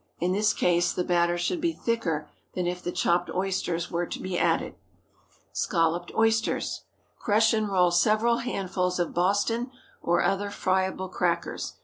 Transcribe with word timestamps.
In 0.19 0.31
this 0.31 0.51
case, 0.51 0.93
the 0.93 1.03
batter 1.03 1.37
should 1.37 1.61
be 1.61 1.73
thicker 1.73 2.27
than 2.55 2.65
if 2.65 2.81
the 2.81 2.91
chopped 2.91 3.29
oysters 3.35 3.91
were 3.91 4.07
to 4.07 4.19
be 4.19 4.35
added. 4.35 4.73
SCALLOPED 5.53 6.11
OYSTERS. 6.15 6.85
✠ 7.17 7.19
Crush 7.19 7.53
and 7.53 7.69
roll 7.69 7.91
several 7.91 8.37
handfuls 8.37 8.97
of 8.97 9.13
Boston 9.13 9.69
or 10.01 10.23
other 10.23 10.49
friable 10.49 11.07
crackers. 11.07 11.73